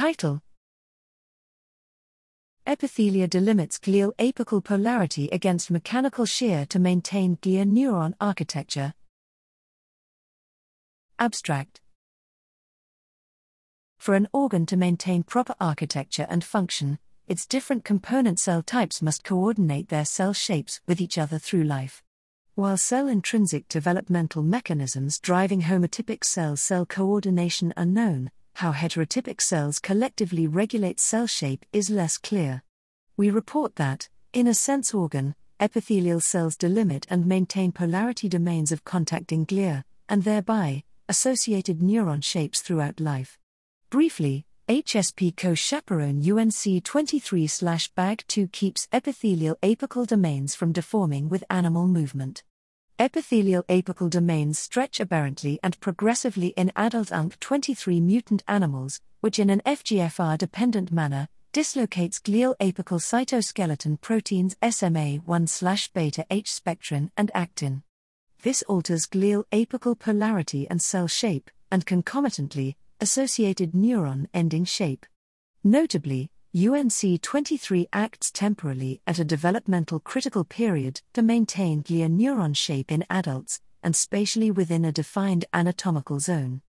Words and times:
Title 0.00 0.40
Epithelia 2.66 3.28
delimits 3.28 3.78
glial 3.78 4.12
apical 4.16 4.64
polarity 4.64 5.28
against 5.30 5.70
mechanical 5.70 6.24
shear 6.24 6.64
to 6.70 6.78
maintain 6.78 7.36
glia 7.36 7.66
neuron 7.66 8.14
architecture. 8.18 8.94
Abstract 11.18 11.82
For 13.98 14.14
an 14.14 14.26
organ 14.32 14.64
to 14.64 14.76
maintain 14.78 15.22
proper 15.22 15.54
architecture 15.60 16.26
and 16.30 16.42
function, 16.42 16.98
its 17.28 17.46
different 17.46 17.84
component 17.84 18.38
cell 18.38 18.62
types 18.62 19.02
must 19.02 19.22
coordinate 19.22 19.90
their 19.90 20.06
cell 20.06 20.32
shapes 20.32 20.80
with 20.86 21.02
each 21.02 21.18
other 21.18 21.38
through 21.38 21.64
life. 21.64 22.02
While 22.54 22.78
cell 22.78 23.06
intrinsic 23.06 23.68
developmental 23.68 24.42
mechanisms 24.42 25.18
driving 25.18 25.60
homotypic 25.60 26.24
cell 26.24 26.56
cell 26.56 26.86
coordination 26.86 27.74
are 27.76 27.84
known, 27.84 28.30
how 28.60 28.72
heterotypic 28.72 29.40
cells 29.40 29.78
collectively 29.78 30.46
regulate 30.46 31.00
cell 31.00 31.26
shape 31.26 31.64
is 31.72 31.88
less 31.88 32.18
clear. 32.18 32.62
We 33.16 33.30
report 33.30 33.76
that, 33.76 34.10
in 34.34 34.46
a 34.46 34.52
sense 34.52 34.92
organ, 34.92 35.34
epithelial 35.58 36.20
cells 36.20 36.58
delimit 36.58 37.06
and 37.08 37.24
maintain 37.24 37.72
polarity 37.72 38.28
domains 38.28 38.70
of 38.70 38.84
contacting 38.84 39.46
glia, 39.46 39.84
and 40.10 40.24
thereby, 40.24 40.84
associated 41.08 41.78
neuron 41.78 42.22
shapes 42.22 42.60
throughout 42.60 43.00
life. 43.00 43.38
Briefly, 43.88 44.44
HSP 44.68 45.34
co 45.34 45.54
chaperone 45.54 46.20
UNC 46.20 46.84
23 46.84 47.48
BAG 47.94 48.24
2 48.28 48.48
keeps 48.48 48.88
epithelial 48.92 49.56
apical 49.62 50.06
domains 50.06 50.54
from 50.54 50.72
deforming 50.72 51.30
with 51.30 51.44
animal 51.48 51.88
movement. 51.88 52.42
Epithelial 53.00 53.62
apical 53.70 54.10
domains 54.10 54.58
stretch 54.58 55.00
aberrantly 55.00 55.58
and 55.62 55.80
progressively 55.80 56.48
in 56.48 56.70
adult 56.76 57.08
UNC23 57.08 58.02
mutant 58.02 58.42
animals, 58.46 59.00
which 59.22 59.38
in 59.38 59.48
an 59.48 59.62
FGFR 59.64 60.36
dependent 60.36 60.92
manner 60.92 61.26
dislocates 61.50 62.20
glial 62.20 62.54
apical 62.60 63.00
cytoskeleton 63.00 63.98
proteins 64.02 64.54
SMA1 64.60 65.92
beta 65.94 66.26
H 66.28 66.52
spectrin 66.52 67.10
and 67.16 67.30
actin. 67.32 67.82
This 68.42 68.60
alters 68.68 69.06
glial 69.06 69.44
apical 69.50 69.98
polarity 69.98 70.68
and 70.68 70.82
cell 70.82 71.06
shape, 71.06 71.50
and 71.70 71.86
concomitantly, 71.86 72.76
associated 73.00 73.72
neuron 73.72 74.26
ending 74.34 74.66
shape. 74.66 75.06
Notably, 75.64 76.30
UNC 76.52 77.22
23 77.22 77.86
acts 77.92 78.32
temporally 78.32 79.00
at 79.06 79.20
a 79.20 79.24
developmental 79.24 80.00
critical 80.00 80.42
period 80.42 81.00
to 81.12 81.22
maintain 81.22 81.80
glia 81.80 82.10
neuron 82.10 82.56
shape 82.56 82.90
in 82.90 83.04
adults, 83.08 83.60
and 83.84 83.94
spatially 83.94 84.50
within 84.50 84.84
a 84.84 84.90
defined 84.90 85.44
anatomical 85.54 86.18
zone. 86.18 86.60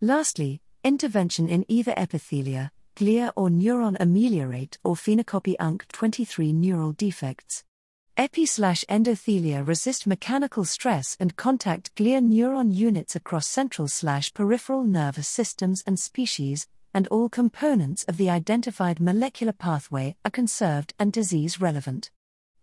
Lastly, 0.00 0.60
intervention 0.84 1.48
in 1.48 1.64
either 1.66 1.92
epithelia, 1.94 2.70
glia 2.94 3.32
or 3.34 3.48
neuron 3.48 3.96
ameliorate 3.98 4.78
or 4.84 4.94
phenocopy 4.94 5.56
UNC 5.58 5.84
23 5.88 6.52
neural 6.52 6.92
defects. 6.92 7.64
Epi 8.16 8.46
endothelia 8.88 9.66
resist 9.66 10.06
mechanical 10.06 10.64
stress 10.64 11.16
and 11.18 11.34
contact 11.34 11.92
glia 11.96 12.22
neuron 12.22 12.72
units 12.72 13.16
across 13.16 13.48
central 13.48 13.88
peripheral 14.32 14.84
nervous 14.84 15.26
systems 15.26 15.82
and 15.88 15.98
species, 15.98 16.68
and 16.94 17.08
all 17.08 17.28
components 17.28 18.04
of 18.04 18.16
the 18.16 18.30
identified 18.30 19.00
molecular 19.00 19.52
pathway 19.52 20.16
are 20.24 20.30
conserved 20.30 20.94
and 20.98 21.12
disease 21.12 21.60
relevant. 21.60 22.10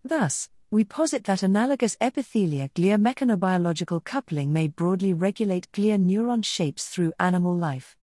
Thus, 0.03 0.49
we 0.71 0.85
posit 0.85 1.25
that 1.25 1.43
analogous 1.43 1.97
epithelia 1.97 2.71
glia 2.73 2.97
mechanobiological 2.97 4.03
coupling 4.05 4.53
may 4.53 4.69
broadly 4.69 5.13
regulate 5.13 5.69
glia 5.73 5.99
neuron 5.99 6.43
shapes 6.45 6.87
through 6.87 7.11
animal 7.19 7.55
life. 7.55 7.97